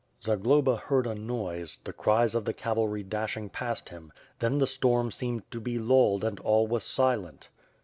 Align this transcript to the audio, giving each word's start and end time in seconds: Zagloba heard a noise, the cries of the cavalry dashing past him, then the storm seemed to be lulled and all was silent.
Zagloba 0.23 0.77
heard 0.77 1.05
a 1.05 1.13
noise, 1.13 1.77
the 1.83 1.93
cries 1.93 2.33
of 2.33 2.45
the 2.45 2.53
cavalry 2.55 3.03
dashing 3.03 3.49
past 3.49 3.89
him, 3.89 4.11
then 4.39 4.57
the 4.57 4.65
storm 4.65 5.11
seemed 5.11 5.43
to 5.51 5.59
be 5.59 5.77
lulled 5.77 6.23
and 6.23 6.39
all 6.39 6.65
was 6.65 6.83
silent. 6.83 7.49